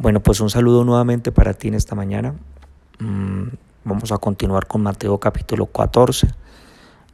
[0.00, 2.34] Bueno, pues un saludo nuevamente para ti en esta mañana.
[3.00, 3.48] Mm,
[3.84, 6.26] vamos a continuar con Mateo capítulo 14.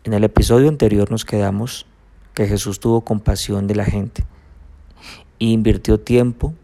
[0.04, 1.86] En el episodio anterior nos quedamos
[2.32, 4.24] que Jesús tuvo compasión de la gente
[5.40, 6.54] e invirtió tiempo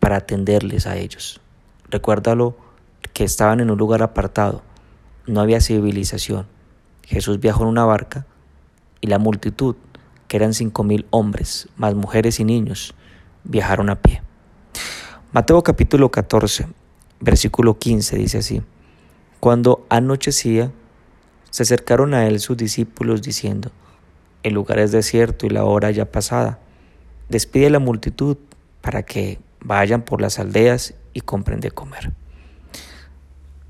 [0.00, 1.42] para atenderles a ellos.
[1.90, 2.56] Recuérdalo
[3.12, 4.62] que estaban en un lugar apartado,
[5.26, 6.46] no había civilización.
[7.02, 8.24] Jesús viajó en una barca
[9.02, 9.76] y la multitud,
[10.26, 12.94] que eran cinco mil hombres, más mujeres y niños,
[13.44, 14.22] viajaron a pie.
[15.34, 16.68] Mateo capítulo 14,
[17.18, 18.62] versículo 15 dice así,
[19.40, 20.70] Cuando anochecía,
[21.50, 23.72] se acercaron a él sus discípulos diciendo,
[24.44, 26.60] El lugar es desierto y la hora ya pasada.
[27.28, 28.36] Despide a la multitud
[28.80, 32.12] para que vayan por las aldeas y compren de comer.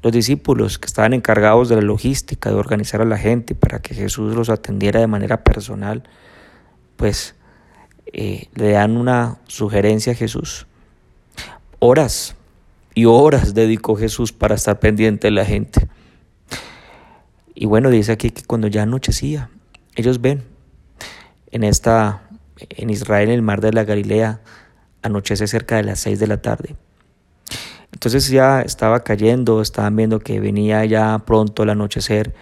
[0.03, 3.95] Los discípulos que estaban encargados de la logística, de organizar a la gente para que
[3.95, 6.03] Jesús los atendiera de manera personal,
[6.99, 7.37] pues
[8.13, 10.67] eh, le dan una sugerencia a Jesús.
[11.87, 12.35] Horas
[12.95, 15.87] y horas dedicó Jesús para estar pendiente de la gente.
[17.55, 19.51] Y bueno, dice aquí que cuando ya anochecía,
[19.95, 20.45] ellos ven
[21.51, 22.23] en esta,
[22.71, 24.41] en Israel, en el mar de la Galilea,
[25.03, 26.75] anochece cerca de las seis de la tarde.
[27.93, 32.35] Entonces ya estaba cayendo, estaban viendo que venía ya pronto el anochecer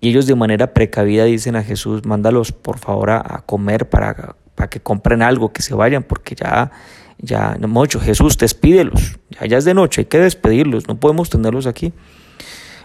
[0.00, 4.70] y ellos de manera precavida dicen a Jesús, mándalos por favor a, comer para, para,
[4.70, 6.70] que compren algo, que se vayan, porque ya,
[7.18, 11.66] ya, mucho, Jesús, despídelos, ya, ya es de noche, hay que despedirlos, no podemos tenerlos
[11.66, 11.92] aquí.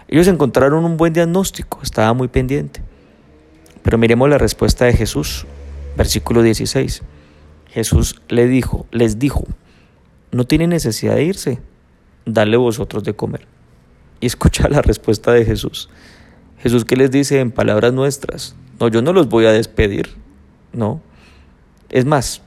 [0.08, 2.82] Ellos encontraron un buen diagnóstico, estaba muy pendiente.
[3.82, 5.46] Pero miremos la respuesta de Jesús,
[5.96, 7.02] versículo 16.
[7.68, 9.44] Jesús le dijo, les dijo,
[10.30, 11.60] no tiene necesidad de irse,
[12.24, 13.46] dale vosotros de comer.
[14.20, 15.88] Y escucha la respuesta de Jesús.
[16.58, 20.14] Jesús que les dice en palabras nuestras, no, yo no los voy a despedir,
[20.72, 21.00] no.
[21.90, 22.42] Es más,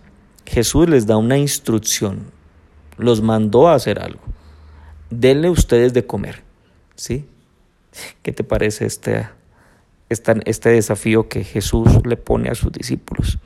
[0.48, 2.32] Jesús les da una instrucción,
[2.98, 4.22] los mandó a hacer algo.
[5.10, 6.44] Denle ustedes de comer,
[6.96, 7.26] ¿sí?
[8.22, 9.28] ¿Qué te parece este,
[10.10, 13.40] este, este desafío que Jesús le pone a sus discípulos?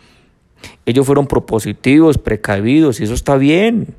[0.85, 3.95] Ellos fueron propositivos, precavidos, y eso está bien.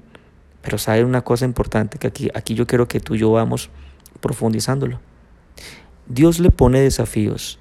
[0.62, 3.68] Pero sabe una cosa importante que aquí, aquí yo quiero que tú y yo vamos
[4.20, 5.00] profundizándolo.
[6.06, 7.58] Dios le pone desafíos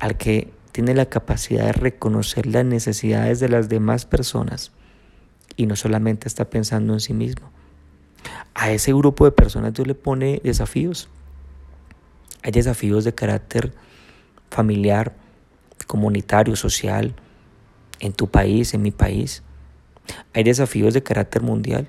[0.00, 4.72] al que tiene la capacidad de reconocer las necesidades de las demás personas
[5.56, 7.50] y no solamente está pensando en sí mismo.
[8.54, 11.08] A ese grupo de personas Dios le pone desafíos.
[12.42, 13.72] Hay desafíos de carácter
[14.50, 15.14] familiar,
[15.86, 17.14] comunitario, social,
[18.00, 19.42] en tu país, en mi país.
[20.32, 21.88] Hay desafíos de carácter mundial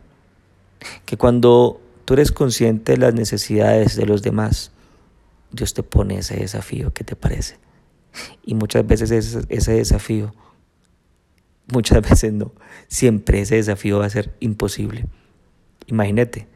[1.05, 4.71] que cuando tú eres consciente de las necesidades de los demás,
[5.51, 7.57] Dios te pone ese desafío, ¿qué te parece?
[8.45, 10.33] Y muchas veces ese, desafío,
[11.67, 12.51] muchas veces no,
[12.87, 15.05] siempre ese desafío va a ser imposible.
[15.87, 16.47] Imagínate,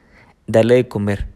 [0.45, 1.28] darle de comer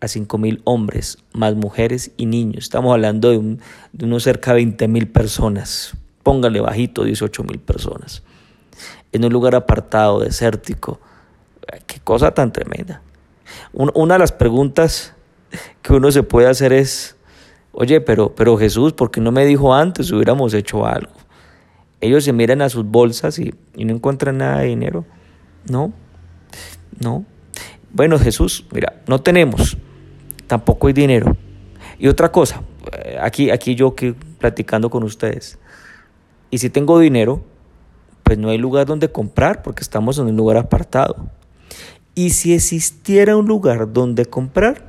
[0.00, 2.64] a cinco mil hombres, más mujeres y niños.
[2.64, 3.58] Estamos hablando de,
[3.92, 5.94] de unos cerca de 20 mil personas.
[6.22, 8.22] Póngale bajito 18 mil personas
[9.16, 11.00] en un lugar apartado, desértico.
[11.86, 13.02] Qué cosa tan tremenda.
[13.72, 15.14] Una de las preguntas
[15.82, 17.15] que uno se puede hacer es,
[17.76, 21.12] oye, pero, pero Jesús, ¿por qué no me dijo antes hubiéramos hecho algo?
[22.00, 25.04] Ellos se miran a sus bolsas y, y no encuentran nada de dinero.
[25.70, 25.92] No,
[27.00, 27.24] no.
[27.92, 29.76] Bueno, Jesús, mira, no tenemos,
[30.46, 31.36] tampoco hay dinero.
[31.98, 35.58] Y otra cosa, eh, aquí, aquí yo que platicando con ustedes,
[36.50, 37.42] y si tengo dinero,
[38.22, 41.30] pues no hay lugar donde comprar porque estamos en un lugar apartado.
[42.14, 44.84] Y si existiera un lugar donde comprar,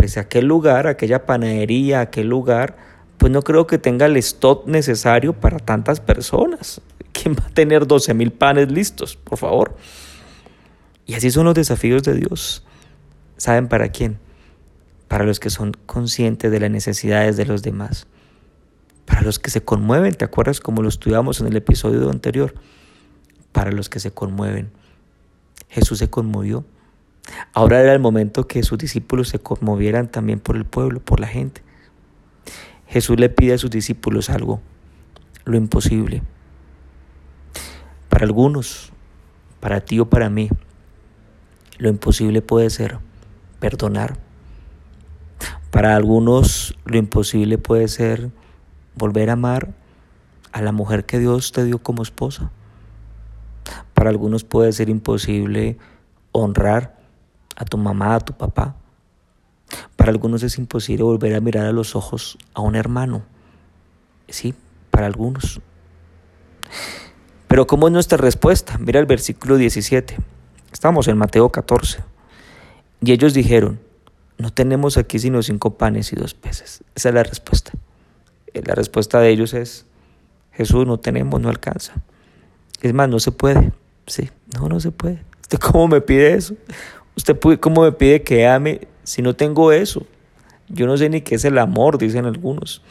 [0.00, 2.76] pues aquel lugar, aquella panadería, aquel lugar,
[3.18, 6.80] pues no creo que tenga el stock necesario para tantas personas.
[7.12, 9.16] ¿Quién va a tener 12 mil panes listos?
[9.16, 9.76] Por favor.
[11.04, 12.64] Y así son los desafíos de Dios.
[13.36, 14.18] ¿Saben para quién?
[15.06, 18.06] Para los que son conscientes de las necesidades de los demás
[19.10, 22.54] para los que se conmueven, ¿te acuerdas como lo estudiamos en el episodio anterior?
[23.50, 24.70] Para los que se conmueven.
[25.68, 26.64] Jesús se conmovió.
[27.52, 31.26] Ahora era el momento que sus discípulos se conmovieran también por el pueblo, por la
[31.26, 31.62] gente.
[32.86, 34.60] Jesús le pide a sus discípulos algo,
[35.44, 36.22] lo imposible.
[38.08, 38.92] Para algunos,
[39.60, 40.48] para ti o para mí,
[41.78, 42.98] lo imposible puede ser
[43.60, 44.18] perdonar.
[45.70, 48.30] Para algunos, lo imposible puede ser
[48.96, 49.72] volver a amar
[50.52, 52.50] a la mujer que Dios te dio como esposa.
[53.94, 55.78] Para algunos puede ser imposible
[56.32, 56.99] honrar
[57.60, 58.74] a tu mamá, a tu papá.
[59.94, 63.22] Para algunos es imposible volver a mirar a los ojos a un hermano.
[64.28, 64.54] Sí,
[64.90, 65.60] para algunos.
[67.48, 68.78] Pero ¿cómo es nuestra respuesta?
[68.78, 70.16] Mira el versículo 17.
[70.72, 72.02] Estamos en Mateo 14.
[73.02, 73.78] Y ellos dijeron,
[74.38, 76.82] no tenemos aquí sino cinco panes y dos peces.
[76.94, 77.72] Esa es la respuesta.
[78.54, 79.84] Eh, la respuesta de ellos es,
[80.52, 81.92] Jesús, no tenemos, no alcanza.
[82.80, 83.72] Es más, no se puede.
[84.06, 85.22] Sí, no, no se puede.
[85.42, 86.54] ¿Usted cómo me pide eso?
[87.20, 90.06] ¿Usted cómo me pide que ame si no tengo eso?
[90.70, 92.82] Yo no sé ni qué es el amor, dicen algunos.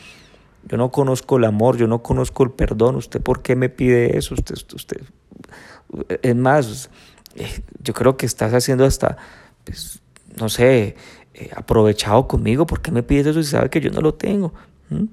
[0.68, 2.96] Yo no conozco el amor, yo no conozco el perdón.
[2.96, 4.36] ¿Usted por qué me pide eso?
[4.36, 5.02] Usted, usted,
[6.22, 6.92] es más,
[7.34, 9.18] eh, yo creo que estás haciendo hasta,
[9.64, 10.00] pues,
[10.40, 10.96] no sé,
[11.34, 12.68] eh, aprovechado conmigo.
[12.68, 14.54] ¿Por qué me pides eso si sabe que yo no lo tengo?
[14.92, 15.06] ¿Mm?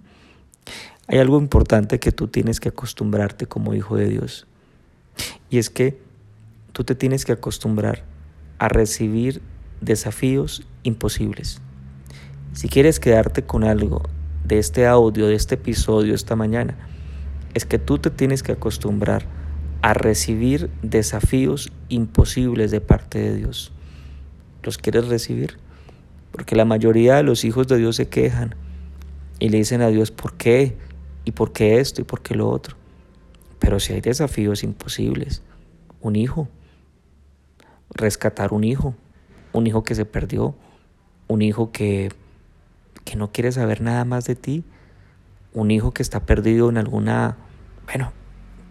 [1.07, 4.47] Hay algo importante que tú tienes que acostumbrarte como hijo de Dios.
[5.49, 5.99] Y es que
[6.73, 8.05] tú te tienes que acostumbrar
[8.59, 9.43] a recibir
[9.81, 11.61] desafíos imposibles.
[12.53, 14.03] Si quieres quedarte con algo
[14.45, 16.77] de este audio, de este episodio esta mañana,
[17.55, 19.25] es que tú te tienes que acostumbrar
[19.83, 23.73] a recibir desafíos imposibles de parte de Dios.
[24.63, 25.59] ¿Los quieres recibir?
[26.33, 28.55] Porque la mayoría de los hijos de Dios se quejan
[29.39, 30.77] y le dicen a Dios, ¿por qué?
[31.25, 32.01] ¿Y por qué esto?
[32.01, 32.77] ¿Y por qué lo otro?
[33.59, 35.43] Pero si hay desafíos imposibles,
[36.01, 36.49] un hijo,
[37.97, 38.95] rescatar un hijo,
[39.53, 40.55] un hijo que se perdió,
[41.29, 42.13] un hijo que,
[43.05, 44.65] que no quiere saber nada más de ti,
[45.53, 47.37] un hijo que está perdido en alguna,
[47.87, 48.13] bueno,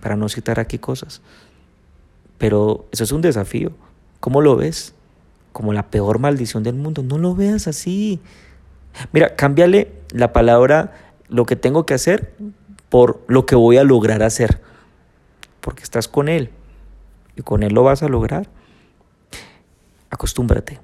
[0.01, 1.21] para no citar aquí cosas.
[2.37, 3.71] Pero eso es un desafío.
[4.19, 4.93] ¿Cómo lo ves?
[5.51, 7.01] Como la peor maldición del mundo.
[7.01, 8.19] No lo veas así.
[9.13, 10.93] Mira, cámbiale la palabra
[11.27, 12.33] lo que tengo que hacer
[12.89, 14.61] por lo que voy a lograr hacer.
[15.61, 16.51] Porque estás con Él
[17.35, 18.47] y con Él lo vas a lograr.
[20.15, 20.79] Acostúmbrate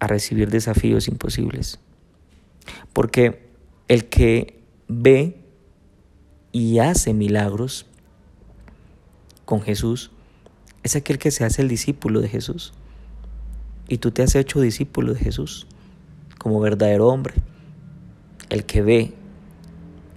[0.00, 1.78] a recibir desafíos imposibles.
[2.92, 3.48] Porque
[3.86, 5.36] el que ve
[6.50, 7.86] y hace milagros
[9.44, 10.10] con Jesús
[10.82, 12.72] es aquel que se hace el discípulo de Jesús.
[13.86, 15.68] Y tú te has hecho discípulo de Jesús
[16.36, 17.34] como verdadero hombre.
[18.50, 19.14] El que ve,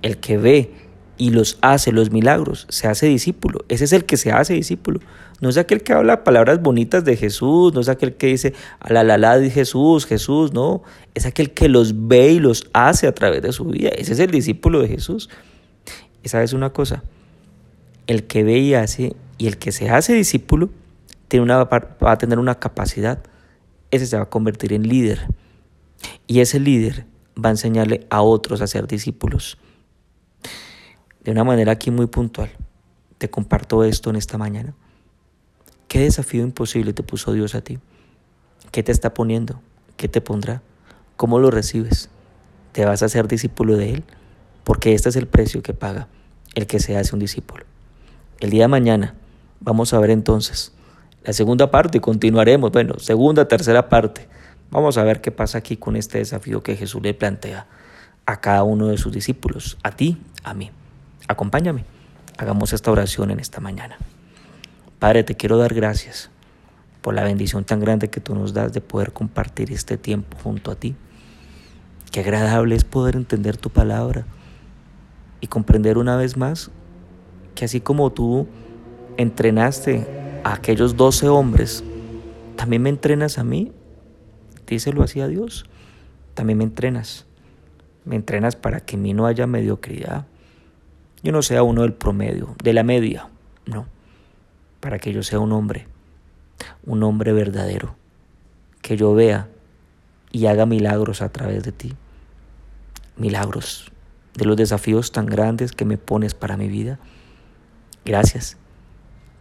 [0.01, 0.73] el que ve
[1.17, 3.63] y los hace los milagros, se hace discípulo.
[3.69, 4.99] Ese es el que se hace discípulo.
[5.41, 8.91] No es aquel que habla palabras bonitas de Jesús, no es aquel que dice a
[8.93, 10.83] la la la de Jesús, Jesús, no.
[11.13, 13.89] Es aquel que los ve y los hace a través de su vida.
[13.89, 15.29] Ese es el discípulo de Jesús.
[16.23, 17.03] Y sabes una cosa,
[18.07, 20.69] el que ve y hace y el que se hace discípulo
[21.27, 23.19] tiene una, va a tener una capacidad.
[23.91, 25.27] Ese se va a convertir en líder.
[26.27, 27.05] Y ese líder
[27.43, 29.57] va a enseñarle a otros a ser discípulos.
[31.25, 32.51] De una manera aquí muy puntual,
[33.17, 34.75] te comparto esto en esta mañana.
[35.87, 37.79] ¿Qué desafío imposible te puso Dios a ti?
[38.69, 39.59] ¿Qué te está poniendo?
[39.97, 40.61] ¿Qué te pondrá?
[41.17, 42.11] ¿Cómo lo recibes?
[42.73, 44.03] ¿Te vas a hacer discípulo de Él?
[44.63, 46.09] Porque este es el precio que paga
[46.53, 47.65] el que se hace un discípulo.
[48.39, 49.15] El día de mañana
[49.61, 50.73] vamos a ver entonces
[51.23, 54.27] la segunda parte y continuaremos, bueno, segunda, tercera parte.
[54.69, 57.65] Vamos a ver qué pasa aquí con este desafío que Jesús le plantea
[58.27, 60.69] a cada uno de sus discípulos, a ti, a mí.
[61.27, 61.85] Acompáñame,
[62.37, 63.97] hagamos esta oración en esta mañana.
[64.99, 66.29] Padre, te quiero dar gracias
[67.01, 70.71] por la bendición tan grande que tú nos das de poder compartir este tiempo junto
[70.71, 70.95] a ti.
[72.11, 74.25] Qué agradable es poder entender tu palabra
[75.41, 76.71] y comprender una vez más
[77.55, 78.47] que así como tú
[79.17, 81.83] entrenaste a aquellos doce hombres,
[82.55, 83.71] también me entrenas a mí.
[84.67, 85.65] Díselo así a Dios.
[86.33, 87.25] También me entrenas.
[88.03, 90.27] Me entrenas para que en mí no haya mediocridad.
[91.25, 93.29] Yo no sea uno del promedio, de la media,
[93.65, 93.87] no.
[94.79, 95.87] Para que yo sea un hombre,
[96.85, 97.95] un hombre verdadero.
[98.83, 99.49] Que yo vea
[100.31, 101.95] y haga milagros a través de ti.
[103.17, 103.91] Milagros
[104.35, 106.99] de los desafíos tan grandes que me pones para mi vida.
[108.05, 108.57] Gracias,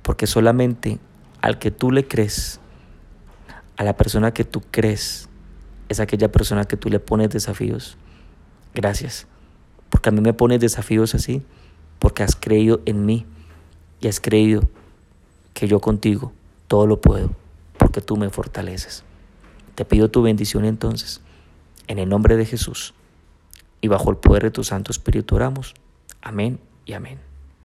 [0.01, 0.99] porque solamente
[1.43, 2.61] al que tú le crees,
[3.77, 5.29] a la persona que tú crees,
[5.91, 7.99] es aquella persona que tú le pones desafíos.
[8.75, 9.27] Gracias,
[9.91, 11.43] porque a mí me pones desafíos así,
[12.05, 13.25] porque has creído en mí
[13.99, 14.69] y has creído
[15.55, 16.35] que yo contigo
[16.69, 17.31] todo lo puedo,
[17.79, 19.05] porque tú me fortaleces.
[19.75, 21.23] Te pido tu bendición entonces,
[21.87, 22.93] en el nombre de Jesús,
[23.81, 25.73] y bajo el poder de tu Santo Espíritu oramos.
[26.21, 27.34] Amén y amén.